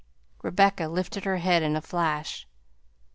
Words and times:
Rebecca 0.41 0.87
lifted 0.87 1.25
her 1.25 1.37
head 1.37 1.61
in 1.61 1.75
a 1.75 1.79
flash. 1.81 2.47